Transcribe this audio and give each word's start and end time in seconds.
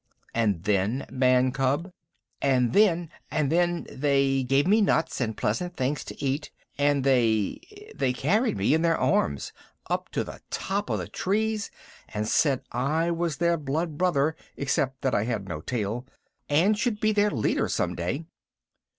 And 0.33 0.63
then, 0.63 1.05
man 1.11 1.51
cub?" 1.51 1.91
"And 2.41 2.73
then, 2.73 3.11
and 3.29 3.51
then, 3.51 3.85
they 3.87 4.41
gave 4.41 4.65
me 4.65 4.81
nuts 4.81 5.21
and 5.21 5.37
pleasant 5.37 5.77
things 5.77 6.03
to 6.05 6.19
eat, 6.19 6.49
and 6.75 7.03
they 7.03 7.59
they 7.95 8.11
carried 8.11 8.57
me 8.57 8.73
in 8.73 8.81
their 8.81 8.97
arms 8.97 9.53
up 9.91 10.09
to 10.13 10.23
the 10.23 10.41
top 10.49 10.89
of 10.89 10.97
the 10.97 11.07
trees 11.07 11.69
and 12.09 12.27
said 12.27 12.63
I 12.71 13.11
was 13.11 13.37
their 13.37 13.57
blood 13.57 13.95
brother 13.99 14.35
except 14.57 15.01
that 15.03 15.13
I 15.13 15.25
had 15.25 15.47
no 15.47 15.61
tail, 15.61 16.07
and 16.49 16.75
should 16.75 16.99
be 16.99 17.11
their 17.11 17.29
leader 17.29 17.67
some 17.67 17.93
day." 17.93 18.25